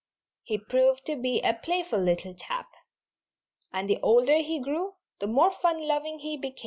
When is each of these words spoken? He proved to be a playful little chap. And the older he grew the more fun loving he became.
He 0.41 0.57
proved 0.57 1.05
to 1.05 1.15
be 1.15 1.41
a 1.43 1.53
playful 1.53 1.99
little 2.01 2.33
chap. 2.33 2.71
And 3.71 3.87
the 3.87 3.99
older 4.01 4.39
he 4.39 4.59
grew 4.59 4.95
the 5.19 5.27
more 5.27 5.51
fun 5.51 5.87
loving 5.87 6.17
he 6.17 6.37
became. 6.37 6.57